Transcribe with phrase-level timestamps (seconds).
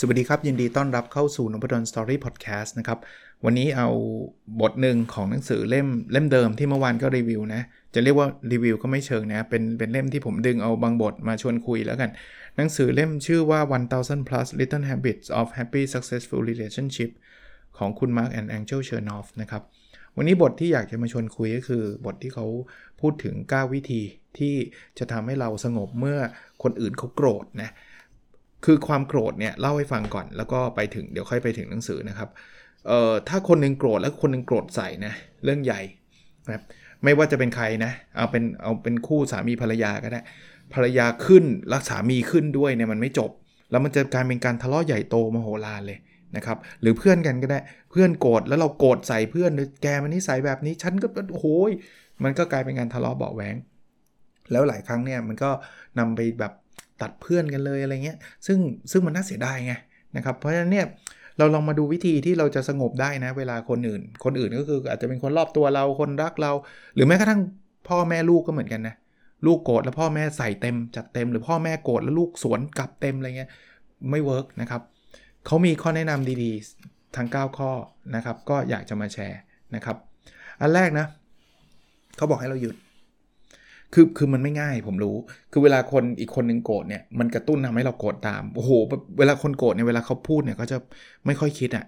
[0.00, 2.98] สวัสดีครับ ยินดีต้อนรับเข้าสู่นพดลสตอรี่พอดแคสต์นะครับ
[3.44, 3.88] วันนี้เอา
[4.60, 7.62] บทหนึ่งของหนังสือเล่มเล่มเดิมที่เมื่อวานก็รีวิวนะ
[7.94, 12.10] จะเรียกว่ารีวิวก็ไม่เชิงนะ เป็นเป็นเล่มที่ผมดึงเอาบางบทมาชวนคุยแล้วกัน
[12.56, 13.60] หนังสือเล่มชื่อว่า
[13.92, 17.10] 1000 plus little habits of happy successful relationship
[17.78, 19.62] ของคุณ Mark and Angel Chernoff นะครับ
[20.16, 22.46] วันนี้บทที่อยากจะมาชวนคุยก็คือบทที่เขา
[23.00, 24.02] พูดถึง 9 วิธี
[24.38, 24.54] ที่
[24.98, 26.18] จะทำให้เราสงบเมื่อ
[26.62, 27.72] คนอื่นเขาโกรธนะ
[28.66, 32.28] คือความโกรธเนี่ยเล่าให้ฟังก่อนแล้วก็ไปถึงเดี๋ยวค่อยไปถึงหนังสือนะครับ
[32.86, 35.12] เอ่อถ้าคนนึงโกรธแล้วคนนึงโกรธใส่นะ
[35.44, 35.80] เรื่องใหญ่
[36.46, 36.62] นะครับ
[37.04, 40.20] ไม่ว่าจะเป็นใครนะเอาเป็นเอาเป็นคู่สามีภรรยาก็ได้
[40.74, 43.30] ภรรยาขึ้นรักสามีขึ้นด้วยเนี่ยมันไม่จบ
[43.70, 45.98] แล้วมันจะกลายเป็นการทะเลาะใหญ่โตมโหฬารเลย
[46.36, 47.58] นะครับหรือเพื่อนกันก็ได้
[47.90, 49.50] เพื่อนโกรธแล้วเราโกรธใส่เพื่อน
[49.82, 51.46] แกมันนิสัยแบบนี้ฉันก็โอ้โห
[52.24, 53.56] มันก็กลายเป็นการทะเลาะเบาแหวง
[54.52, 55.50] แล้วหลายครั้งเนี่ยมันก็
[55.98, 56.52] นำไปแบบ
[57.02, 58.58] ตัดเพื่อนกันเลยอะไรเงี้ยซึ่ง
[58.90, 59.74] ซึ่งมันน่าเสียดายไง
[60.16, 60.86] นะครับเพราะฉะนั้นเนี่ย
[61.38, 66.52] เราลองมาดูวิธีที่เราจะสงบได้นะ เวลาคนอื่น คนอื่นก็คืออาจจะเป็นคนรอบตัวเราคนรักเรา
[66.94, 67.40] หรือแม้กระทั่ง
[67.88, 68.94] พ่อแม่ลูกก็เหมือนกันนะ
[69.46, 73.50] ลูกโกรธแล้วพ่อแม่ใส่เต็มจัดเต็มหรือพ่อแม่โกรธแล้วลูกสวนกลับเต็มอะไรเงี้ย
[74.10, 74.82] ไม่เวิร์กนะครับ
[75.46, 77.70] เขามีข้อแนะนำดีๆทั้ง 9 ข้อ
[78.14, 79.40] นะครับ ก็อยากจะมาแชร์
[79.74, 79.96] นะครับ
[80.60, 81.06] อันแรกนะ
[82.16, 82.74] เขาบอกให้เราหยุด
[83.94, 85.16] คือคือมันไม่ง่ายผมรู้
[85.52, 88.70] คือเวลาคนอีกคนนึงโกรธเนี่ยมันกระตุ้นทำให้เราโกรธตามโอ้โห
[89.18, 90.78] เวลาคนโกรธเนี่ยเวลาเขาพูดเนี่ยเขาจะ
[91.26, 91.84] ไม่ค่อยคิดอะ่ะ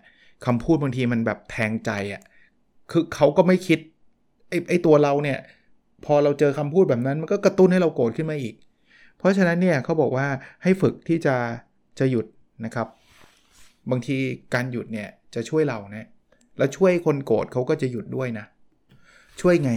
[0.46, 2.22] คำพูดบางทีมันแบบแทงใจอะ่ะ
[2.90, 3.78] คือเขาก็ไม่คิด
[4.48, 5.38] ไอ้ไอ้ตัวเราเนี่ย
[6.04, 8.54] พอเราเจอคำพูดแบบนั้นมันก็กระตุ้นให้เราโกรธขึ้นมาอีก
[9.18, 10.26] เพราะฉะนั้นเนี่ยเขาบอกว่า
[10.62, 11.36] ให้ฝึกที่จะ
[11.98, 12.26] จะหยุด
[12.64, 12.86] นะครับ
[13.90, 14.16] บางที
[14.54, 16.08] การหยุดเนี่ยจะช่วยเรานะ
[16.58, 18.46] แล้วช่วยคนโกรธเขาก็จะหยุดด้วยนะ
[19.40, 19.72] ช่วยไง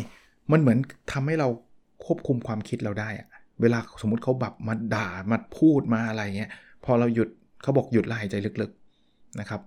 [0.51, 0.77] มันเหมือน
[1.11, 1.47] ทำให้เรา
[2.05, 3.27] ควบคุมความคิดเราได้อะ
[3.61, 6.51] เวลาสมมติเขาแบบมาด่ามาพูดมาอะไรเงี้ย
[6.85, 7.29] พอเราหยุด
[7.61, 9.61] เขาบอกหยุดลายใจลึกๆนะครับ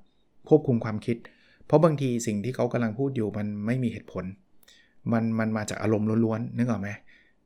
[0.49, 1.17] ควบคุมความคิด
[1.67, 4.25] เพราะบางทีสิ่งที่เขากำลังพูดอยู่มันไม่มีเหตุผล
[5.13, 6.89] มันมันมาจากอารมณ์ล้วนๆนึกออกไหม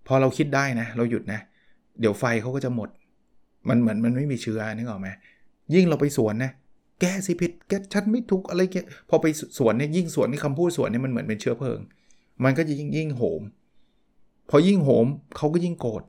[0.07, 1.41] พอเราคิดได้นะ เราหยุดนะ
[2.01, 2.89] เดี๋ยวไฟเขาก็จะหมด
[3.69, 5.09] มันเหมือนมันไม่มีเชื้อนึกออกไหม
[5.75, 6.51] ยิ่งเราไปสวนนะ
[7.01, 9.27] แกสิผิดแกชันไม่ถูกอะไรเงี้ยพอไป
[9.59, 11.79] สวนเนี่ยยิ่งสวนในคำพูดสวนเนี่ยมันเหมือนเป็นเชื้อเพลิง
[12.45, 13.43] มันก็จะยิ่งยิ่งโหม
[14.51, 16.03] พอยิ่งโหมเขาก็ยิ่งโกรธ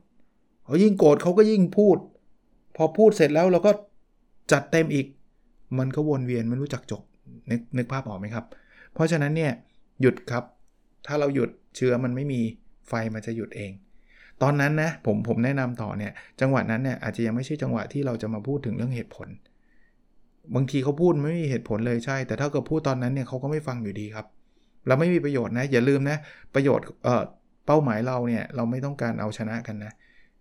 [0.66, 1.96] พอยิ่งโกรธเขาก็ยิ่งพูด
[2.76, 3.70] พอพูดเสร็จแล้วเราก็
[4.52, 5.06] จัดเต็มอีก
[5.78, 7.02] มันก็วนเวียนไม่รู้จักจบ
[7.50, 8.44] นึกนึกภาพออกไหมครับ
[8.94, 9.52] เพราะฉะนั้นเนี่ย
[10.00, 10.44] หยุดครับ
[11.06, 12.40] ถ้าเราหยุดเชื้อมันไม่มี
[12.88, 13.72] ไฟมันจะหยุดเอง
[14.42, 19.28] ตอนนั้นนะผมผมแนะนำต่อเนี่ยจังหวะนั้นเนี่ยอาจจะยังไม่ใช่จังหวะที่เราจะมาพูดถึงเรื่องเหตุผล
[20.54, 24.26] บางทีเขาพูดไม่มีเหตุผลเลยใช่ แต่ถ้าเกิดพูดตอนนั้นเนี่ยเขาก็ไม่ฟังอยู่ดีครับ
[24.86, 26.16] เราไม่มีประโยชน์นะอย่าลืมนะ
[26.54, 27.22] ประโยชน์เอ่อ
[27.72, 29.92] เป้าหมายเราเนี่ยเราไม่ต้องการเอาชนะกันนะ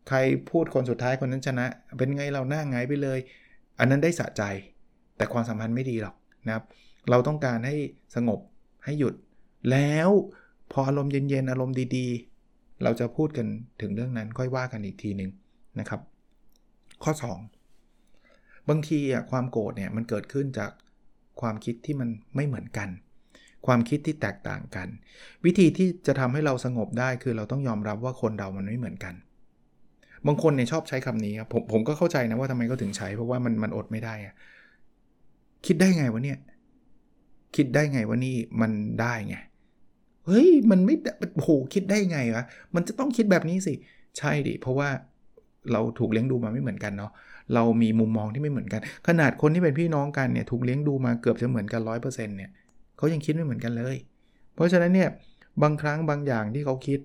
[0.08, 0.18] ใคร
[0.50, 1.66] พูดคนสุดท้ายคนนั้นชนะ
[1.98, 3.20] เป็นไงเราหน้าไงไปเลย
[3.80, 4.44] อันนั้นได้สะใจ
[5.18, 6.16] แต่ความสัมพันธ์ไม่ดีหรอก
[6.48, 6.66] นะครับ
[7.10, 7.76] เราต้องการให้
[8.16, 8.40] สงบ
[8.86, 9.14] ให้หยุด
[9.72, 10.10] แล้ว
[10.72, 13.48] พออารมณ์เย็นๆอารมณ์ดีๆ เราจะพูดกัน
[13.82, 15.32] ถึงเรื่องนั้นค่อยว่ากันอีกทีหนึ่ง
[15.80, 16.02] นะครับ
[17.04, 17.12] ข้อ
[17.90, 20.72] 2 บางทีอะความโกรธเนี่ยมันเกิดขึ้นจาก
[21.42, 22.90] ความคิดที่มันไม่เหมือนกัน
[23.66, 24.88] ความคิดที่แตกต่างกัน
[25.46, 29.14] วิธีที่จะทำให้เราสงบได้คือเราต้องยอมรับว่าคนเรามันไม่เหมือนกัน
[30.28, 34.36] บางคนเนี่ยชอบใช้คำนี้ครับผมผมก็เข้าใจนะว่าทำไมเขาถึงใช้เพราะว่ามันมันอดไม่ได้อะ
[35.66, 36.38] คิดได้ไงวะเนี่ย
[37.56, 38.72] คิดได้ไงว่านี่มัน
[39.02, 39.36] ได้ไง
[40.28, 40.96] เฮ้ยมันไม่
[41.42, 42.44] โหคิดได้ไงวะ
[42.76, 43.74] มันจะต้องคิดแบบนี้สิ
[44.18, 44.90] ใช่ดิเพราะว่า
[45.72, 47.12] เราถูกเลี้ยงดูมาไม่เหมือนกันเนาะ
[47.54, 52.52] เรามีมุมมองที่ไม่เหมือนกัน ขนาดคนที่เป็นพี่น้องกันเนี่ยถูกเลี้ยงดูมาเกือบจะเหมือนกันร้อยเปอร์เซ็นต์เนี่ย
[53.00, 53.96] เขายังคิดไม่เหมือนกันเลย
[54.54, 55.10] เพราะฉะนั้นเนี่ย
[55.64, 57.00] บางครั้งบางอย่างที่เขาคิด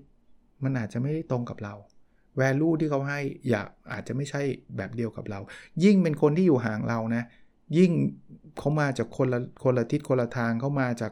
[0.63, 1.73] มันอาจจะไม่ได้ตรงกับเรา
[2.39, 3.19] value ที่เขาให้
[3.49, 4.41] อยากอาจจะไม่ใช่
[4.77, 5.39] แบบเดียวกับเรา
[5.83, 7.23] ยิ่งเป็นคนที่อยู่ห่างเรานะ
[7.77, 7.91] ยิ่ง
[8.57, 11.11] เขามาจากคนละคนละทิศคนละทางเขามาจาก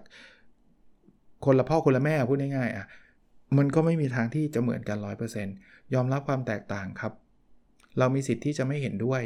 [1.46, 2.86] คนละพ่อคนละแม่พูดง่ายๆอะ
[3.58, 4.98] มันก็ไม่มีทางที่จะเหมือนกัน
[5.46, 7.14] 100%ยอมรับความแตกต่างครับ
[8.00, 9.22] เรามีสิทธิ์ที่จะไม่เห็นด้วย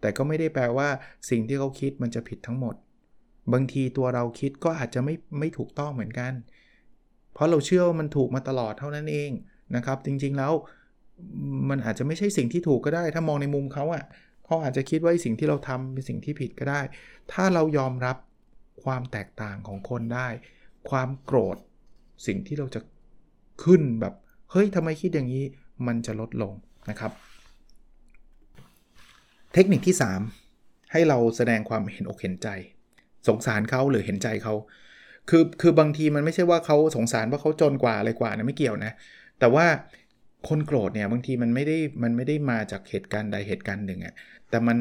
[0.00, 0.88] แต่ก็ไม่ได้แปลว่า
[1.30, 2.74] สิ่งที่เขาคิดมันจะผิดทั้งหมด
[3.52, 6.32] บางทีตัวเราคิดก็อาจจะไม่ไม่ถูกต้องเหมือนกัน
[7.32, 9.30] เพราะเราเชื่อว่ามันถูกมาตลอดเท่านั้นเอง
[9.76, 10.52] นะครับ จริงๆแล้ว
[11.68, 14.04] มันอาจจะไม่ใช่สิ่งที่ถูกก็ได้ ถ้ามองในมุมเขาอะ่ะ
[14.44, 16.80] เขาอาจจะคิดว่าสิ่งที่เราทำเป็นสิ่งที่ผิดก็ได้
[17.32, 18.16] ถ้าเรายอมรับ
[18.84, 20.28] ความแตกต่างของคนได้
[20.90, 21.56] ความโกรธ
[22.26, 22.80] สิ่งที่เราจะ
[23.64, 24.14] ขึ้นแบบ
[24.50, 25.44] เฮ้ยทำไมคิดอย่างนี้
[25.86, 26.52] มันจะลดลง
[26.90, 27.12] นะครับ
[29.54, 29.96] เทคนิคที่
[30.44, 32.48] 3 ให้เราแสดงความเห็นอกเห็นใจ
[33.28, 34.54] สงสารเขาหรือเห็นใจเขา
[35.30, 38.92] คือคือบางทีมันไม่ใช่ว่าเขาสงสารว่าเขาจนกว่าอะไรกว่านะไม่เกี่ยวนะ
[39.38, 39.66] แต่ว่า
[40.48, 44.14] คนโกรธเนี่ยบางทีมันไม่ได้มันไม่ได้มาจากเหตุการณ์ใดเหตุการณ์หนึ่งอะ
[44.50, 44.78] แต่มัน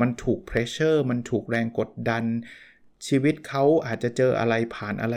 [0.00, 2.24] มันถูกเพรสเชอร์มันถูกแรงกดดัน
[3.08, 5.16] ชีวิตเขาอาจจะเจออะไรผ่านอะไร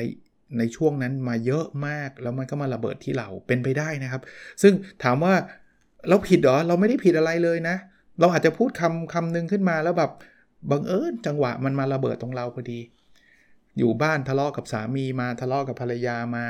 [0.57, 4.21] ในช่วงนั้นมาเยอะมากแล้วมันก็มาระเบิดที่เราเป็นไปได้นะครับ
[4.61, 4.73] ซึ่ง
[5.03, 5.33] ถามว่า
[6.09, 7.75] เราผิดเหรอเราไม่ได้ผิดอะไรเลยนะ
[8.19, 10.11] เราอาจจะพูดคำคำนึงขึ้นมาแล้วแบบ
[10.71, 12.79] บังเอิญจังหวะมันมาระเบิดตรงเราพอดี
[13.77, 16.45] อยู่บ้านทะเลาะกับสามีมาทะเลาะกับภรรยามา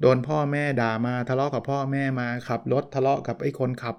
[0.00, 3.96] โดนพ่อแม่ด่ามาทะเลาะกับพ่อแม่มาขับรถทะเลาะกับไอ้คนขับ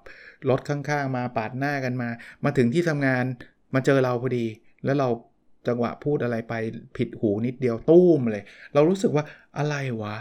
[0.49, 2.09] รถข้างๆ มาปาดหน้ากันมา
[2.43, 3.25] มาถึงที่ทำงาน
[3.73, 4.45] มาเจอเราพอดี
[4.85, 5.09] แล้วเรา
[5.67, 6.53] จังหวะพูดอะไรไป
[6.97, 8.43] ผิดหูนิดเดียวตู้มเลย
[8.73, 9.23] เรารู้สึกว่า
[9.57, 10.17] อะไรวะ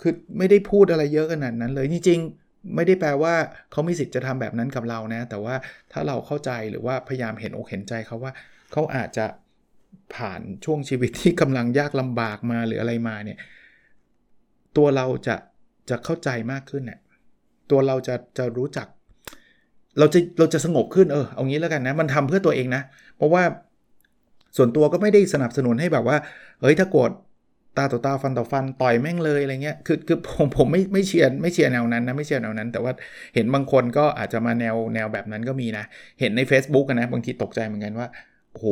[0.00, 3.34] คือไม่ได้พูดอะไรเยอะขนาดนั้นเลยจริงๆไม่ได้แปลว่า
[3.72, 5.54] เขามีสิทธิ์จะทำแบบนั้นกับเรานะ แต่ว่า
[5.92, 8.32] ถ้าเราเข้าใจหรือว่าพยายามเห็นอกเห็นใจเขาว่า
[8.72, 9.26] เขาอาจจะ
[10.14, 13.38] ผ่านช่วงชีวิตที่กำลังยากลำบากมาหรืออะไรมาเนี่ย
[14.76, 15.36] ตัวเราจะ
[15.90, 17.00] จะเข้าใจมากขึ้นเนี่ย
[17.70, 18.86] ตัวเราจะจะรู้จัก
[19.98, 22.82] เราจะเราจะสงบขึ้นเออเอางี้แล้วกันนะมันทำเพื่อตัวเองนะ
[23.16, 23.42] เพราะว่า
[24.56, 26.16] ส่วนตัวก็ไม่ได้สนับสนุนให้แบบว่า
[26.60, 27.10] เฮ้ยถ้าโกรธ
[27.78, 32.92] ตาต่อตาฟันต่อฟันต่อยแม่งเลยอะไรเงี้ยคือคือผมผมไม่ไม่เชียร์ไม่เชียร์แนวนั้นนะไม่เชียร์แนวนั้น แต่ว่า
[33.34, 35.84] เห็นบางคนก็อาจจะมาแนวแนวแบบนั้นก็มีนะ
[36.20, 38.08] เห็นใน Facebook นะบางทีตกใจเหมือนกันว่า
[38.52, 38.66] โอ้โห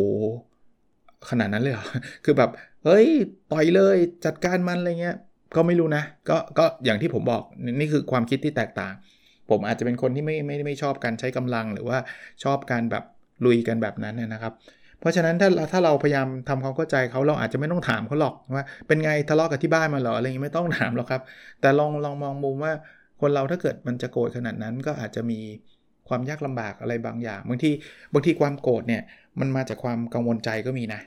[1.28, 1.86] ขนาดนั้นเลยเหรอ
[2.24, 2.50] คือแบบ
[2.84, 3.06] เฮ้ย
[3.52, 5.16] ต่อยเลยจัดการมันอะไรเงี้ย
[5.56, 7.42] ก็ไม่รู้นะ ก็ก็อย่างที่ผมบอก
[7.80, 8.94] นี่คือความคิดที่แตกต่าง
[9.50, 11.98] ผมอาจจะเป็นคนที่ไม่ไม่ไม่ชอบการใช้กำลังหรือว่า
[12.44, 13.04] ชอบการแบบ
[13.46, 14.52] ลุยกันแบบนั้นนะครับ
[15.00, 21.22] เพราะฉะนั้นถ้าถ้าเราพยายามทำความเข้าใจเขาเราอาจจะไม่ต้องถามเขาหรอกว่า เป็นไงทะเลาะกับที่บ้านมาหรออะไรเงี้ยไม่ต้องถามหรอกครับ
[21.60, 22.72] แต่ลองลองมองมุมว่า
[23.20, 25.40] คนเราถ้าเกิดมันจะโกรธขนาดนั้นก็อาจจะมี
[26.10, 27.70] ความยากลำบากอะไรบางอย่าง บางที
[28.12, 29.02] บางทีความโกรธเนี่ย
[29.40, 31.00] มันมาจากความกังวลใจก็มีนะ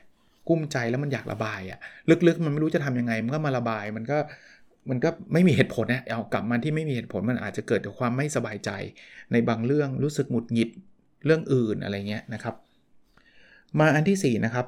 [0.48, 1.78] กุ้มใจแล้วมันอยากระบายอะ
[2.26, 4.18] ลึกๆ มันไม่รู้จะทำยังไง มันก็มาระบายมันก็
[4.90, 8.70] มันก็ไม่มีเหตุผลนะเอากลับมาที่ไม่มีเหตุผลมันอาจจะเกิดจากความไม่สบายใจ
[9.32, 10.70] ในบางเรื่องรู้สึกหงุดหงิด
[11.24, 12.54] เรื่องอื่นอะไรเงี้ยนะครับ
[13.78, 14.66] มาอันที่4นะครับ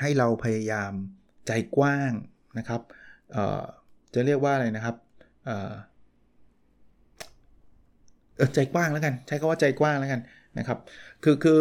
[0.00, 0.92] ให้เราพยายาม
[1.46, 2.12] ใจกว้าง
[2.58, 2.80] นะครับ
[4.14, 4.96] จะเรียกว่าอะไรนะครับ
[8.54, 10.20] ใจกว้างแล้วกัน ใช้คาว่าใจกว้างแล้วกัน
[10.58, 10.78] นะครับ
[11.24, 11.58] คือคือ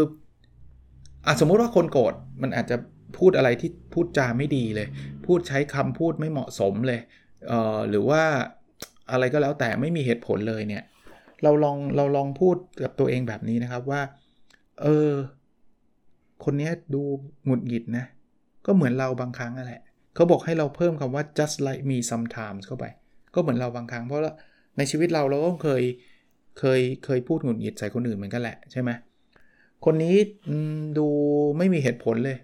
[1.25, 2.77] อสมมุติว่าคนโกรธมันอาจจะ
[3.17, 4.87] พูดอะไรที่พูดจาไม่ดีเลย
[5.25, 6.99] พูดใช้คำพูดไม่เหมาะสมเลย
[7.47, 8.23] เอ่อหรือว่า
[9.11, 10.83] อะไรก็แล้วแต่ไม่มีเหตุผลเลยเนี่ย
[11.43, 14.01] เราลองเราลองพูดกับตัวเองแบบนี้นะครับว่า
[14.81, 15.11] เออ
[16.43, 17.01] คนนี้ดู
[17.45, 18.05] หงุดหงิดนะ
[18.65, 19.81] ก็เหมือนเราบางครั้งนั่นแหละ
[20.15, 22.85] เขาบอกให้เราเพิ่มคำว่า just like me sometimes เข้าไป
[23.33, 24.21] ก็เหมือนเราบางครั้งเพราะ
[24.77, 25.83] ในชีวิตเราเราก็เคย
[26.59, 28.89] เคยเคยพูดหงุดหงิดใส่คนอื่นเหมือนกันแหละใช่ไหม
[29.85, 30.15] คนนี้
[30.97, 31.07] ดู
[31.57, 32.37] ไม่มีเหตุผลเลย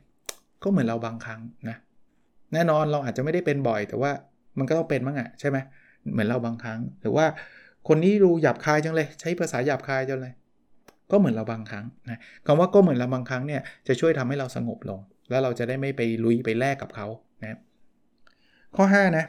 [0.64, 1.78] ก็เหมือนเราบางครั้งนะ
[2.54, 4.12] แน่นอนเราอาจจะไม่ได้เป็นบ่อย แต่ว่า
[4.58, 5.58] มันก็ต้องเป็นบ้างอะใช่ไหม
[6.12, 7.26] เหมือนเราบางครั้ง หรือว่า
[7.88, 10.34] คนนี้ดูหยาบคายจังเลย ใช้ภาษาหยาบคายจังเลย
[11.12, 15.00] ก็เหมือนเราบางครั้งนะคำว่าก็เหมือนเราบางครั้งเนี่ยจะช่วยทำให้เราสงบลง
[15.30, 17.08] แล้วเราจะได้ไม่ไปลุยไปแลกกับเขา
[17.42, 17.60] นะ
[18.76, 19.26] ข้อ 5 นะ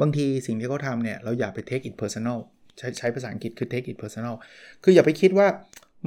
[0.00, 2.38] บางทีสิ่งที่เขาทำเนี่ยเราอย่าไป take it personal
[2.78, 4.34] ใช้ใช้ภาษาอังกฤษคือ take it personal
[4.82, 5.46] คืออย่าไปคิดว่า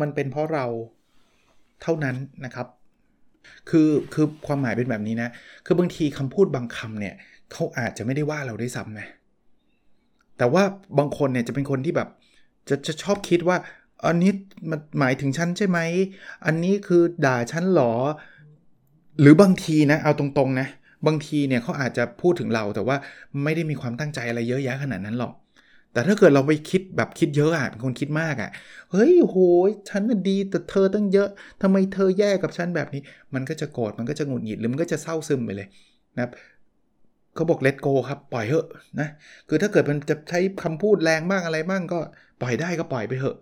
[0.02, 0.66] มันเป็นเพราะเรา
[1.82, 2.68] เท่านั้นนะครับ
[3.70, 5.30] คือคือความหมายเป็นแบบนี้นะ
[5.66, 7.16] คือบางทีคำพูดบางคำเนี่ย
[7.52, 9.08] เขาอาจจะไม่ได้ว่าเราได้ซ้ำนะ
[10.38, 10.64] แต่ว่า
[10.98, 12.10] บางคนเนี่ยจะเป็นคนที่แบบ
[12.70, 13.58] จะจะชอบคิดว่า
[14.06, 14.32] อันนี้
[14.70, 15.80] มันหมายถึงฉันใช่ไหม
[16.46, 17.94] อันนี้คือด่าฉันหรอ
[19.22, 20.68] หรือบางทีนะ เอาตรงๆนะ
[21.08, 22.96] บางทีเนี่ยเขาอาจจะพูดถึงเราแต่ว่า
[23.44, 25.34] ไม่ได้มีความตั้งใจอะไรเยอะแยะขนาดนั้นหรอก
[25.94, 28.50] แต่ถ้าเกิดเราไปคิดแบบคิดเยอะอะเป็นคนคิดมากอะ
[28.92, 29.38] เฮ้ยโห
[29.90, 31.28] ฉันดีแต่เธอตั้งเยอะ
[31.62, 33.02] ทำไมเธอแย่กับฉันแบบนี้
[33.34, 35.68] มันก็จะโกรธมันก็จะหงุดหงิดหรือมันก็จะเศร้าซึมไปเลย
[36.16, 36.32] นะครับ
[37.36, 38.66] เขาบอกเลตโกครับปล่อยเถอะ
[39.00, 39.08] นะ
[39.48, 42.00] คือถ้าเกิดมันจะใช้คำพูดแรงมากอะไรบ้างก็
[42.42, 43.38] ปล่อยได้ก็ปล่อยไปเถอะ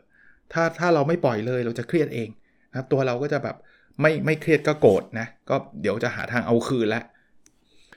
[0.53, 2.29] ถ้าถ้าเราไม่ปล่อยเลยเราจะเครียดเอง
[2.73, 3.55] นะตัวเราก็จะแบบ
[4.01, 7.03] ไม่ไม่เครียดก็โกรธนะก็เดี๋ยวจะหาทางเอาคืนแล้ว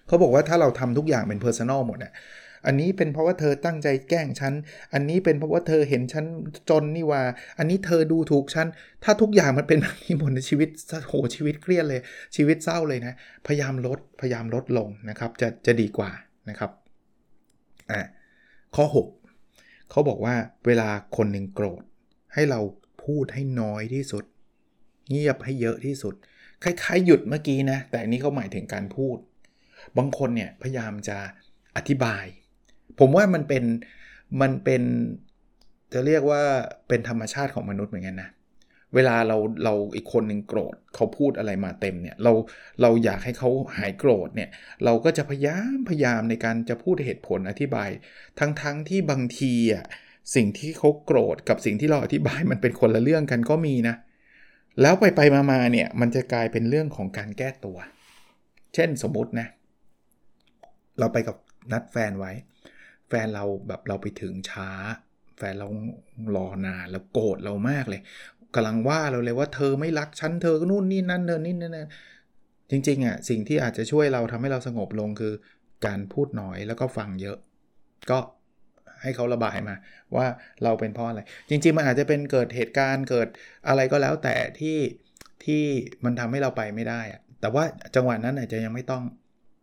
[0.06, 2.12] เขาบอกว่าถ้าเราทำทุกอย่างเป็น personal หมดเนี่ย
[2.66, 4.52] อันนี้เป็นเพราะว่าเธอตั้งใจแกล้งฉัน
[4.92, 6.24] อันนี้เป็นเพราะว่าเธอเห็นฉัน
[6.70, 7.22] จนนี่หว่า
[7.58, 8.66] อันนี้เธอดูถูกฉัน
[9.04, 10.68] ถ้าทุกอย่างมันเป็นแบบนี้หมดในชีวิต
[11.08, 12.00] โหชีวิตเครียดเลย
[12.36, 13.14] ชีวิตเศร้าเลยนะ
[13.46, 16.10] พยายามลด พยายามลดลงนะครับ จะจะดีกว่า
[16.48, 16.70] นะครับ
[17.92, 18.02] อะ
[18.76, 18.84] ข้อ
[19.36, 20.34] 6 เขาบอกว่า
[20.66, 21.82] เวลาคนหนึ่งโกรธ
[22.34, 22.60] ให้เรา
[23.04, 24.24] พูดให้น้อยที่สุด
[25.10, 26.14] เงียบให้เยอะที่สุด
[26.62, 29.16] คล้ายๆ หยุดเมื่อกี้นะ แต่อันนี้เขาหมายถึงการพูด
[29.98, 31.18] บางคนเนี่ยพยายามจะ
[31.76, 32.24] อธิบาย
[32.98, 33.64] ผมว่ามันเป็น
[34.40, 34.82] มันเป็น
[35.92, 36.42] จะเรียกว่า
[36.88, 38.30] เป็นธรรมชาติของมนุษย์เหมือนกันนะ
[38.94, 42.32] เวลาเราเราอีกคนหนึ่งโกรธเขาพูดอะไรมาเต็มเนี่ยเรา
[42.82, 44.50] เราอยากให้เขาหายโกรธเนี่ย
[44.84, 47.90] เราก็จะพยายามพยายามในการจะพูดเหตุผลอธิบาย
[48.38, 49.84] ทั้งๆทที่บางทีอะ
[50.34, 53.94] สิ่งที่เขาโกรธกับสิ่งที่เราอธิบายมันเป็นคนละเรื่องกันก็มีนะ
[54.80, 55.20] แล้วไปไป
[55.50, 57.76] มาๆเนี่ยมันจะกลายเป็นเรื่องของการแก้ตัว
[58.74, 59.46] เช่นสมมตินะ
[60.98, 61.36] เราไปกับ
[61.72, 62.32] นัดแฟนไว้
[63.14, 64.70] แฟนเราแบบเราไปถึงช้า
[65.38, 65.68] แฟนเรา
[66.36, 68.00] รอนานแล้วโกรธเรามากเลย
[68.54, 71.78] กำลังว่าเราเลยว่าเธอไม่รักฉันเธอก็นู่นนี่นั่นเธอนี่นั่น
[72.70, 75.32] จริงๆอะสิ่งที่อาจจะช่วยเราทำให้เราสงบลงคือ
[75.86, 77.38] การพูดน้อยแล้วก็ฟังเยอะ
[78.10, 78.18] ก็
[79.02, 79.74] ให้เขาระบายมา
[80.16, 80.26] ว่า
[80.64, 83.28] เราเป็นเพราะอะไร จริง ๆ มันอาจจะเป็นเกิดเหตุการณ์เกิด
[83.68, 84.78] อะไรก็แล้วแต่ที่
[85.44, 85.62] ที่
[86.04, 87.64] มันทำให้เราไปไม่ได้อะแต่ว่า
[87.96, 89.02] จังหวะนั้นอาจจะยังไม่ต้อง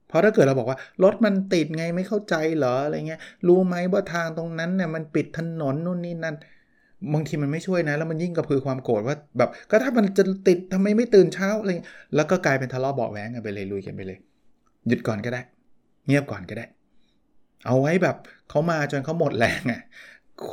[0.10, 6.36] เพราะถ้าเกิดเราบอกว่ารถมันติดไงไม่เข้าใจเหรออะไรเงี้ยรู้ไหมว่าทางตรงนั้นเนี่ยมันปิดถนนนู่นนี่นั่น
[7.14, 11.72] บางทีมันไม่ช่วยนะ แล้วมันยิ่งกระพือความโกรธว่าแบบ ก็ถ้ามันจะติดทำไมไม่ตื่นเช้าอะไร
[12.16, 14.18] แล้วก็กลายเป็นทะเลาะเบาแหวงกันไปเลยลุยกันไปเลย
[14.88, 15.42] หยุดก่อนก็ได้
[16.08, 16.66] เงียบก่อนก็ได้
[17.66, 18.16] เอาไว้แบบ
[18.50, 19.82] เขามาจนเขาหมดแรงอะ่ะ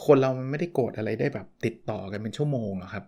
[0.04, 3.04] คนเรามันไม่ได้โกรธอะไรได้แบบติดต่อกันเป็นชั่วโมงหรอกครับ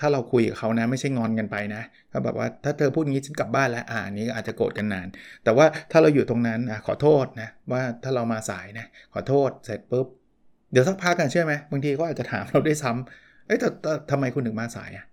[0.00, 5.08] ถ้าเราคุยกับเขานะไม่ใช่งอนกันไปนะก็แบบว่าถ้าเธอพูดงี้ฉันกลับบ้านแล้วอ่านี้อาจจะโกรธกันนาน
[5.44, 10.06] แต่ว่าถ้าเราอยู่ตรงนั้นอะขอโทษนะว่าถ้าเรามาสายนะขอโทษเสร็จปุ๊บ
[10.72, 13.68] เดี๋ยวสักพักกันเชื่อไหมบางทีก็อาจจะถามเราได้ซ้ำเอ้ยแต่
[14.10, 15.06] ทำไมคุณถึงมาสายอะ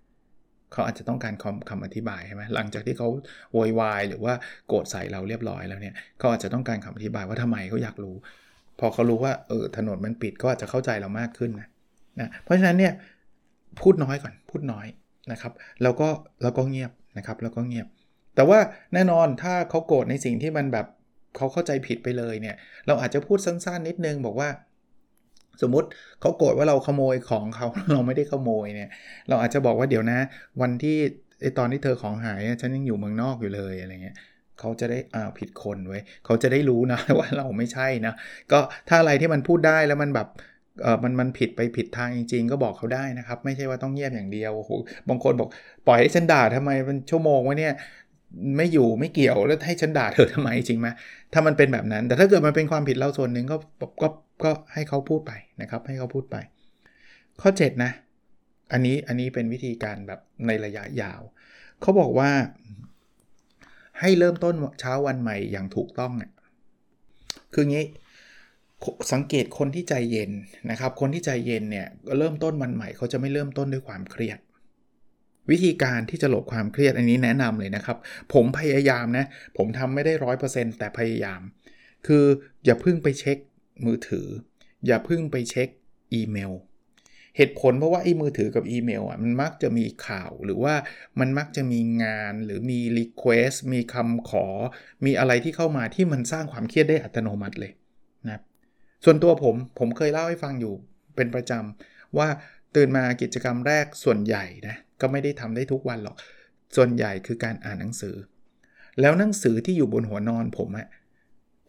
[0.72, 3.08] เขาอาจจะต้องการคำคำอธิบายใช่ไหมหลังจากที่เขา
[3.52, 4.34] โวยวายหรือว่า
[4.68, 8.16] โกรธใส่เราเรียบร้อยแล้วเนี่ยเขาอาจจะต้องการคำอธิบายว่าทำไมเขาอยากรู้
[8.78, 11.68] พอเขารู้ว่าเออถนนมันปิดก็อาจจะเข้าใจเรามากขึ้นนะ
[12.20, 12.92] นะเพราะฉะนั้นเนี่ย
[13.80, 14.86] พูดน้อยก่อนพูดน้อย
[15.32, 15.52] นะครับ
[15.82, 16.08] แล้วก็
[16.42, 17.86] แล้วก็เงียบนะครับแล้วก็เงียบ
[18.34, 18.58] แต่ว่า
[18.94, 20.86] แน่นอนถ้าเขาโกรธในสิ่งที่มันแบบ
[21.36, 24.48] เขาเข้าใจผิดไปเลยเนี่ย เราอาจจะพูดสั้นๆนิดนึงบอกว่า
[25.62, 25.88] สมมติ
[26.20, 28.90] เขาโกรธว่าเราขโมยของเขาเราไม่ได้ขโมยเนี่ย
[29.28, 30.18] เราอาจจะบอกว่าเดี๋ยวนะ
[30.60, 30.96] วันที่
[31.40, 34.16] ไอตอนที่เธอของหายฉันยังอยู่เมืองนอกอยู่เลยอะไรเงี้ย
[34.60, 38.14] เขาจะได้อ่าผิดคนไว้เขาจะได้รู้นะว่าเราไม่ใช่นะ
[38.52, 40.28] ก็ถ้าอะไรที่มันพูดได้แล้วมันแบบ
[40.82, 44.70] เออมันมันผิดไปผิดทางจริง ๆ ก็บอกเขาได้นะครับ ไม่ใช่ว่าต้องเงียบอย่างเดียวโอ้โห
[45.08, 45.48] บางคนบอก
[45.86, 47.74] ปล่อยให้ฉันด่าทำไมเป็นชั่วโมงวะเนี่ย
[48.56, 50.88] ไม่อยู่ไม่เกี่ยวแล้วให้ฉันด่าเธอทำไมจริงไหม
[51.32, 53.56] ถ้ามันเป็นแบบนั้น แต่ถ้าเกิดมันเป็นความผิดเราส่วนหนึ่งก็
[54.02, 54.08] ก็
[54.44, 56.36] ก็ให้เขาพูดไปนะครับ ให้เขาพูดไป
[57.40, 57.90] ข้อ 7 นะ
[58.72, 61.20] อันนี้อันนี้เป็นวิธีการแบบในระยะยาว
[61.80, 62.30] เขาบอกว่า
[64.00, 66.32] ให้เริ่มต้นเช้าวันใหม่อย่างถูกต้องเนี่ย
[67.54, 67.84] คืองี้
[69.12, 70.30] สังเกตคนที่ใจเย็น
[70.70, 71.86] นะครับ คนที่ใจเย็นเนี่ย
[72.18, 74.38] เริ่มต้นวันใหม่เขาจะไม่เริ่มต้นด้วยความเครียด
[75.50, 77.98] วิธีการที่จะลดความเครียดอันนี้แนะนำเลยนะครับ
[78.32, 79.26] ผมพยายามนะ
[79.56, 81.40] ผมทำไม่ได้ร้อยเปอร์เซ็นต์แต่พยายาม
[82.06, 82.24] คือ
[82.64, 83.38] อย่าเพิ่งไปเช็ค
[83.86, 84.26] มือถือ
[84.86, 85.68] อย่าเพิ่งไปเช็ค
[86.14, 86.52] อีเมล
[87.36, 90.74] เหตุผลเพราะว่าไอ้มือถือกับอีเมลอะมันมักจะมีข่าวหรือว่า
[91.20, 94.46] มันมักจะมีงานหรือมี request มีคำขอ
[95.04, 97.72] มีอะไรที่เข้ามาที่มันสร้างความเครียดได้อัตโนมัติเลย
[99.04, 100.74] ส่วนตัวผมผมเคยเล่าให้ฟังอยู่
[101.16, 102.28] เป็นประจำว่า
[102.76, 106.16] ตื่นมากิจกรรมแรกส่วนใหญ่นะก็ไม่ได้ทำได้ทุกวันหรอก
[106.76, 108.14] ส่วนใหญ่คือการอ่านหนังสือ
[109.00, 110.88] แล้วหนังสือที่อยู่บนหัวนอนผมอะ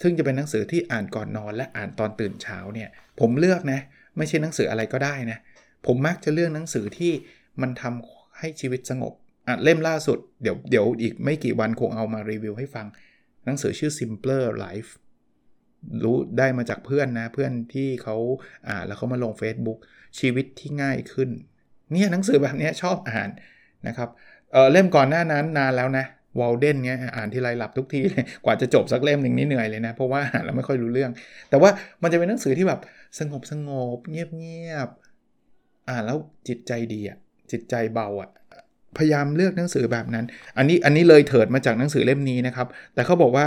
[0.01, 2.89] ซึ่งจะเป็นหนังสือที่อ่านก่อนนอนและอ่านตอนตื่นเช้าเนี่ย
[3.19, 3.79] ผมเลือกนะ
[4.17, 5.39] ไม่ใช่หนังสืออะไรก็ได้นะ
[5.85, 7.11] ผมมักจะเลือกหนังสือที่
[7.61, 9.13] มันทำให้ชีวิตสงบ
[9.47, 12.87] อะเล่มล่าสุด เดี๋ยวเดี๋ยวอีกไม่กี่วันคงเอามารีวิวให้ฟัง
[13.45, 14.89] หนังสือชื่อ simpler life
[16.03, 18.15] รู้ได้มาจากเพื่อนนะ เพื่อนที่เขา
[18.69, 19.79] อ่านแล้วเขามาลง Facebook
[20.19, 21.29] ชีวิตที่ง่ายขึ้น
[21.91, 23.29] เนี่ยหนังสือแบบนี้ชอบอ่าน
[23.87, 24.09] นะครับ
[24.51, 26.05] เเล่มก่อนหน้านั้นนานแล้วนะ
[26.39, 31.11] วอลเดนเนี้ยอ่านทีไรหลับทุกทีเลย กว่าจะจบสักเล่มหนึ่งนี่เหนื่อยเลยนะ เพราะว่าอ่านแล้วไม่ค่อยรู้เรื่อง
[31.49, 31.69] แต่ว่า
[32.01, 32.79] มันจะเป็นหนังสือที่แบบ
[33.19, 34.89] สงบสงบเงียบเงียบ
[35.89, 37.17] อ่านแล้วจิตใจดีอะ
[37.51, 38.29] จิตใจเบาอะ
[38.97, 40.25] พยายามเลือกหนังสือแบบนั้น
[40.57, 43.45] อันนี้อันนี้เลยเถิดมาจากหนังสือเล่มนี้นะครับ แต่เขาบอกว่า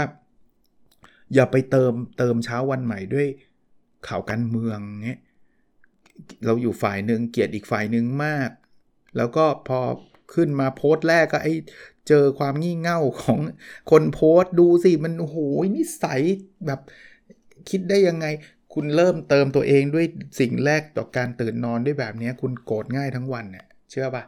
[1.33, 3.27] อย่าไปเติมเติมเช้าวันใหม่ด้วย
[4.07, 5.19] ข่าวการเมืองเนี้ย
[6.45, 8.49] เราอยู่ฝ่ายหนึ่งเกลียดอีกฝ่ายหนึ่งมาก
[9.17, 9.79] แล้วก็พอ
[10.33, 11.53] ขึ้นมาโพสต์แรกก็ไอ้
[12.07, 13.39] เจอความงี่เง่าของ
[13.91, 15.37] คนโพสต์ดูสิมันโอ้โห
[15.75, 16.21] นิสัย
[16.65, 16.79] แบบ
[17.69, 18.25] คิดได้ยังไง
[18.73, 20.05] คุณเริ่มเติมตัวเองด้วย
[20.39, 24.23] สิ่งแรกต่อการตื่นนอนด้วยแบบนี้คุณโกรธง่ายทั้งวันเนี่ยเชื่อป่ะ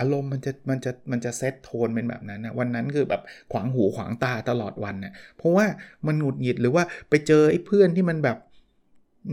[0.00, 5.66] อารมณ์มันจะมันจะมันจะเซตโทนเป็นแบบนั้นนะวันนั้นคือแบบขวางหูขวางตาตลอดวันเนะ่ยเพราะว่า
[6.06, 8.36] มันหงุดหงิดหรือว่าไปเจอไอ้เพื่อนที่มันแบบ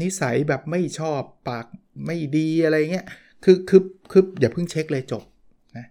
[0.02, 1.66] นิสัยแบบไม่ชอบปาก
[2.06, 3.06] ไม่ดีอะไรเงี้ย
[3.44, 3.82] คือคือ
[4.12, 5.24] คืออย่าเพิ่งเช็คเลยจบ
[5.78, 5.86] นะ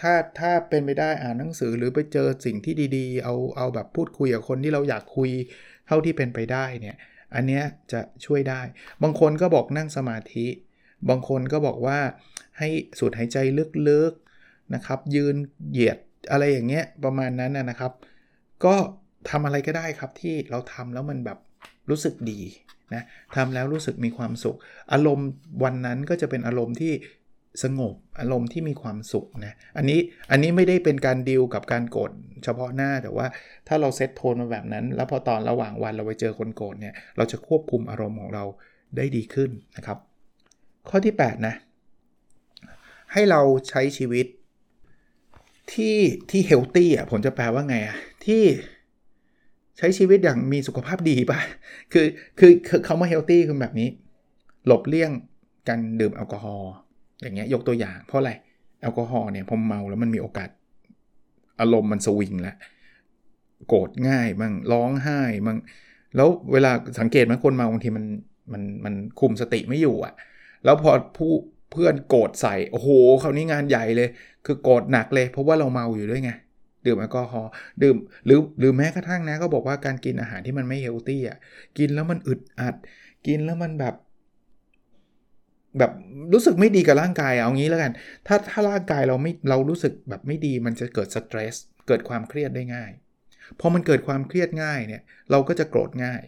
[0.00, 5.30] ถ้าถ้าเป็นไปได้อ่านหนังสือหรือไปเจอสิ่งที่ดีๆ เอาเอาแบบพูดคุยกับคนที่เราอยากคุย
[5.86, 6.96] เท่าที่เป็นไปได้เนี่ย
[7.34, 8.60] อันเนี้ยจะช่วยได้
[9.02, 10.46] บางคนก็บอกนั่งสมาธิ
[11.08, 11.98] บางคนก็บอกว่า
[12.58, 12.68] ให้
[12.98, 13.38] สูดหายใจ
[13.88, 15.36] ลึกๆนะครับ ยืน
[15.70, 15.98] เหยียด
[16.30, 17.92] อะไรอย่างเงี้ยประมาณนั้นนะครับ
[18.64, 18.74] ก็
[19.30, 21.38] ทำอะไรก็ได้ครับที่เราทำแล้วมันแบบ
[21.90, 22.40] รู้สึกดี
[22.94, 23.02] นะ
[23.36, 24.56] ทำแล้วรู้สึกมีความสุข
[24.92, 25.28] อารมณ์
[25.64, 26.92] วันนั้นก็จะเป็นอารมณ์ที่
[27.64, 32.10] สงบอารมณ์ที่มีความสุขนะอันนี้อันนี้ไม่ได้เป็นการดิวกับการโกรธ
[32.44, 33.26] เฉพาะหน้าแต่ว่า
[33.68, 38.44] ถ้าเราเซตโทนมาแบบนั้น แล้วพอตอนระหว่างวันเราไปเจอคนโกรธเนี่ยเราจะควบคุมอารมณ์ของเรา
[38.96, 39.98] ได้ดีขึ้นนะครับ
[40.88, 41.54] ข้อที่ 8 นะ
[43.12, 44.26] ให้เราใช้ชีวิต
[45.72, 45.96] ที่
[46.30, 47.96] ที่ healthy อะผมจะแปลว่าไงอะ
[48.26, 48.42] ที่
[49.78, 51.38] ใช้ชีวิตอย่างมีสุขภาพดีป่ะ
[51.92, 52.06] คือ
[52.38, 52.46] คื
[52.76, 53.88] อเขามา healthy คือแบบนี้
[54.66, 55.10] หลบเลี่ยง
[55.68, 56.72] การดื่มแอลกอฮอล์
[57.22, 58.32] อย่างเงี้ยยกตัวอย่าง เพราะอะไร
[58.80, 60.48] แอลกอฮอล์เนี่ยพอเมาแล้วมันมีโอกาส
[61.60, 62.56] อารมณ์มันสวิงแล้ว
[63.68, 65.58] โกรธง่ายมั่งร้องไห้มั่ง
[66.16, 68.04] แล้วเวลาสังเกตไหมคนเมาบางทีมัน
[68.52, 70.14] มันมันคุมสติไม่อยู่อะ่ะ
[70.64, 71.32] แล้วพอผู้
[71.72, 72.88] เพื่อนโกรธใส่ โอ้โห
[73.22, 74.08] คราวนี้งานใหญ่เลย
[74.46, 76.30] คือโกรธหนักเลย เพราะว่าเราเมาอยู่ด้วยไง
[76.86, 77.50] ดื่มแอลกอฮอล์
[77.82, 81.38] ดื่มหรือหรือแม้กระทั่งนะก็บอกว่าการกินอาหารที่มันไม่เฮลตี้อะ
[81.78, 82.74] กินแล้วมันอึดอัด
[83.26, 83.94] กินแล้วมันแบบ
[85.78, 85.92] แบบ
[86.32, 87.92] รู้สึกไม่ดีกับร่างกายเอางี้แล้วกัน
[88.26, 91.54] ถ้าถ้าร่างกายเราไม่เรารู้สึกแบบไม่ดีมันจะเกิดสตรส
[91.88, 92.90] เกิดความเครียดได้ง่าย
[93.60, 96.22] พอมันเกิดความเครียดง่ายเนี่ย เราก็จะโกรธง่าย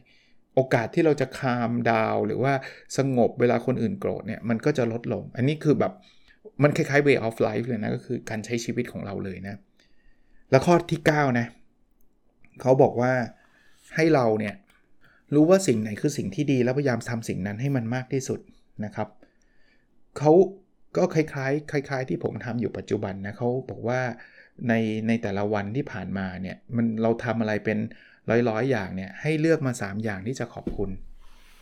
[0.54, 2.52] โอกาสที่เราจะคามดาวหรือว่า
[2.96, 5.92] สงบเวลาคนอื่นโกรธเนี่ยมันก็จะลดลง อันนี้คือแบบ
[6.62, 9.54] มันคล้ายๆ way of life เลยนะ ก็คือการใช้ชีวิตของเราเลยนะ
[10.50, 11.46] แล้วข้อที่ 9 นะ
[12.60, 13.12] เขาบอกว่า
[13.94, 14.54] ให้เราเนี่ย
[15.34, 18.40] รู้ว่าสิ่งไหนคือสิ่งที่ดีแล้วพยายามทำสิ่งนั้นให้มันมากที่สุด
[18.84, 19.08] นะครับ
[20.18, 20.32] เขา
[20.96, 24.00] ก็คล้ายๆ คล้าย ๆ ที่ผมทำอยู่ปัจจุบันนะเขาบอกว่า
[24.68, 24.72] ใน
[25.08, 27.78] ในแต่ละวันที่ผ่านมาเนี่ยมันเราทำอะไรเป็น
[28.50, 30.90] ร้อยๆ อย่างเนี่ยให้เลือกมา 3 อย่างที่จะขอบคุณ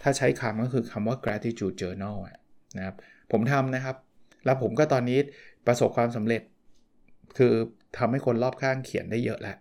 [0.02, 2.16] ถ้าใช้คำก็คือคำว่า gratitude journal
[2.76, 2.96] นะครับ
[3.32, 3.96] ผมทำนะครับ
[4.44, 5.18] แล้วผมก็ตอนนี้
[5.66, 6.42] ประสบความสำเร็จ
[7.38, 7.54] คือ
[7.98, 9.56] ทำให้คนรอบข้างเขียนได้เยอะแล้ว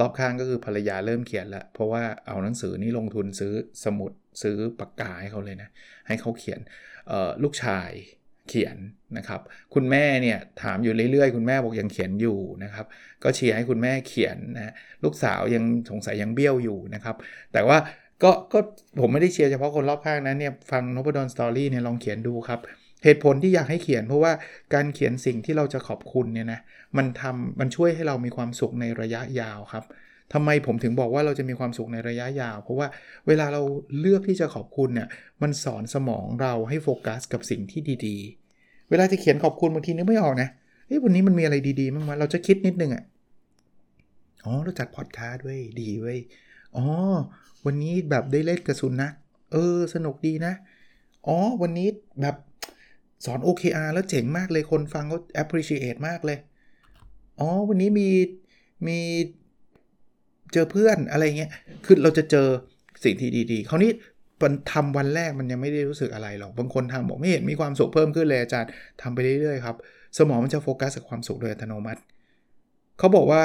[0.00, 3.52] รอบข้างก็คือภรรยาเริ่มเขียนแล้ว เพราะว่าเอาหนังสือนี้ลงทุนซื้อ
[3.84, 5.68] สมุดซื้อปากกาให้เขาเลยนะ
[6.08, 6.60] ให้เขาเขียน
[7.42, 7.90] ลูกชาย
[8.48, 8.76] เขียน
[9.16, 9.40] นะครับ
[9.74, 12.86] คุณแม่เนี่ยถามอยู่เรื่อยๆ คุณแม่บอกยังเขียนอยู่นะครับ
[13.22, 14.72] ก็เชียร์ให้คุณแม่เขียนนะ
[15.04, 17.16] ลูกสาวยังสงสัยยังเบี้ยวอยู่นะครับ
[17.52, 17.78] แต่ว่า
[18.22, 18.58] ก็ก็
[19.00, 22.60] ผมไม่ได้เชียร์เฉพาะคนรอบข้างนะเนี่ยฟังนบดอนสตอรี่เนี่ยลองเขียนดูครับ
[23.04, 24.32] เหตุผลที่อยากให้เขียน เพราะว่า
[24.74, 26.60] การเขียนสิ่งที่เราจะขอบคุณเนี่ยนะ
[26.96, 29.84] มันทำมันช่วยให้เรามีความสุขในระยะยาวครับ
[30.32, 32.86] ทำไมผมถึงบอกว่าเราจะมีความสุขในระยะยาว เพราะว่า
[33.26, 33.62] เวลาเรา
[34.00, 35.08] เลือกที่จะขอบคุณเนี่ย
[35.42, 40.48] มันสอนสมองเราให้โฟกัสกับสิ่งที่ดีๆ เวลาจะเขียนขอบคุณบางทีนึกไม่ออกนะ
[40.86, 43.04] เฮ้ยวันนี้มันมีอะไรดีๆบ้างวะเราจะคิดนิดนึงอะ่ะ
[44.44, 46.18] อ๋อเราจัดพอดคาสต์ด้วยดีเว้ย
[46.76, 46.84] อ๋อ
[47.66, 49.10] วันนี้แบบได้เล่นกระสุนนะ
[49.52, 50.52] เออ สนุกดีนะ
[51.26, 51.88] อ๋อ วันนี้
[52.20, 52.36] แบบ
[53.24, 56.38] สอน OKR แล้วเจ๋งมากเลยคนฟังเขา appreciate มากเลย
[57.40, 58.08] อ๋อ วันนี้มี
[58.86, 58.98] มี
[60.52, 61.50] เจอเพื่อนอะไรเงี้ย
[61.84, 62.46] คือเราจะเจอ
[63.04, 63.90] สิ่งที่ดีๆคราวนี้
[64.42, 68.70] มันทำวันแรกมันยังไม่ได้รู้สึกอะไรหรอก บางคนทำบอกไม่เห็นมีความสุขเพิ่มขึ้นเลยอาจารย์
[69.02, 69.76] ทำไปเรื่อยๆครับ
[70.18, 72.00] สมองมันจะโฟกัสกับความสุขโดยอัตโนมัติ
[72.98, 73.42] เขาบอกว่า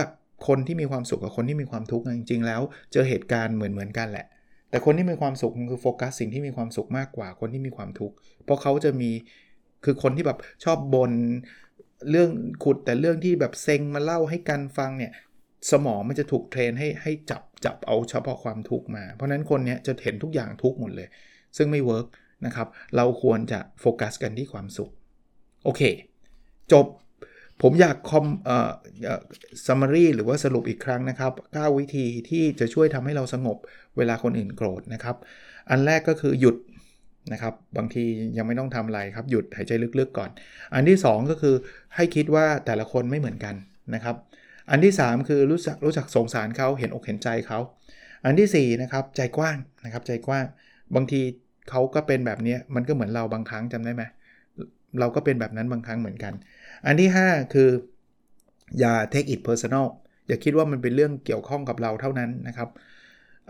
[0.47, 4.25] คนที่มีความสุขกับคนที่มีความทุกข์จริง ๆ แล้ว เจอเหตุการณ์เหมือนๆกันแหละ
[4.69, 9.09] แต่คนที่มีความสุขคือโฟกัสสิ่งที่มีความสุขมากกว่าคนที่มีความทุกข์ เพราะเขาจะมี
[9.83, 11.11] คือคนที่แบบชอบบ่น
[12.09, 12.29] เรื่อง
[12.63, 15.11] ขุดแต่เรื่องที่แบบเซ็งมาเล่าให้กันฟังเนี่ย
[15.71, 21.07] สมองมันจะถูก train ให้ให้จับจับเอาเฉพาะความทุกข์มา เพราะนั้นคนนี้จะเห็นทุกอย่างทุกข์หมดเลย
[21.57, 22.07] ซึ่งไม่ work
[22.45, 24.91] นะครับ เราควรจะโฟกัสกันที่ความสุข
[25.65, 25.81] โอเค
[26.71, 26.85] จบ
[27.61, 28.71] ผมอยากคอมเอ่อ
[29.03, 29.21] เอ่อ
[29.65, 33.57] summary หรือว่าสรุปอีกครั้งนะครับ 9 วิธีที่จะช่วยทำให้เราสงบ
[33.97, 35.15] เวลาคนอื่นโกรธนะครับ
[35.69, 36.55] อันแรกก็คือหยุด
[37.33, 38.03] นะครับ บางที
[38.37, 40.29] ยังไม่ต้องทำอะไรครับ หยุดหายใจลึกๆก่อน
[40.73, 41.55] อันที่ 2 ก็คือ
[41.95, 43.55] ให้คิดว่าแต่ละคนไม่เหมือนกัน
[43.95, 44.15] นะครับ
[44.71, 47.59] อันที่ 3 คือรู้จักรู้จักสงสารเขาเห็นอกเห็นใจเขา
[48.25, 50.45] อันที่4นะครับใจกว้างนะครับใจกว้าง
[50.95, 51.21] บางที
[51.69, 54.03] เขาก็เป็นแบบนี้มันก็เหมือนเราบางครั้งจำได้ไหม
[54.99, 56.33] เราก็เป็นแบบนั้นบางครั้งเหมือนกัน
[56.85, 57.69] อันที่ 5 คือ
[58.79, 59.87] อย่า take it personal
[60.27, 62.69] อย่าคิดว่ามันเป็นเรื่องเกี่ยวข้องกับเราเท่านั้นนะครับ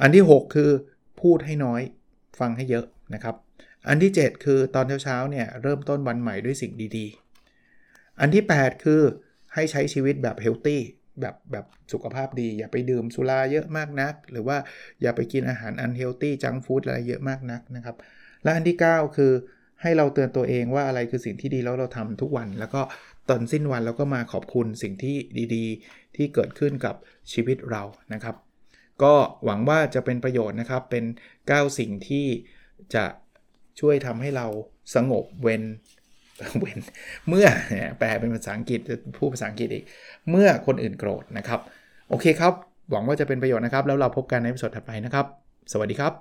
[0.01, 0.69] อันที่ 6 คือ
[1.21, 1.81] พูดให้น้อย
[2.39, 3.35] ฟังให้เยอะนะครับ
[3.87, 9.01] อันที่ 7 คือตอนเช้าๆเนี่ยเริ่มต้นวันใหม่ด้วยสิ่งดีๆ อันที่ 8 คือ
[9.53, 10.81] ให้ใช้ชีวิตแบบเฮลตี้
[11.21, 14.57] แบบแบบสุขภาพดี อย่าไปดื่มสุราเยอะมากนัก หรือว่า
[15.01, 17.95] อย่าไปกินอาหารอันเฮลตี้จังฟู้ดอะไรเยอะมากนักนะครับ
[18.43, 19.33] และอันที่ 9 คือ
[19.81, 22.81] ให้เราเตือนตัวเองว่าอะไรคือสิ่งที่ดีแล้วเราทำทุกวัน แล้วก็
[23.29, 25.15] ตอนสิ้นวันเราก็มาขอบคุณสิ่งที่
[25.55, 26.95] ดีๆ ที่เกิดขึ้นกับ
[27.31, 28.35] ชีวิตเรานะครับ
[29.03, 29.13] ก็
[29.45, 31.05] หวังว่าจะเป็นประโยชน์นะครับเป็น
[31.41, 32.25] 9 สิ่งที่
[32.95, 33.05] จะ
[33.79, 34.47] ช่วยทำให้เรา
[34.95, 35.63] สงบเว้น
[36.59, 36.79] เว้น
[37.29, 37.47] เมื่อ
[37.99, 38.79] แปลเป็นภาษาอังกฤษ
[39.17, 39.85] พูดภาษาอังกฤษอีก
[40.29, 41.59] เมื่อคนอื่นโกรธนะครับ
[42.09, 42.53] โอเคครับ
[42.91, 45.25] หวังว่าจะเป็นประโยชน์นะครับ แล้วเราพบกันในสดถัดไปนะครับ
[45.71, 46.13] สวัสดีครับ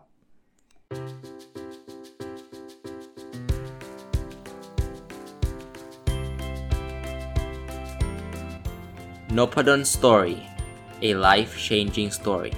[9.37, 10.37] n o p a d o n Story
[11.09, 12.55] a life changing story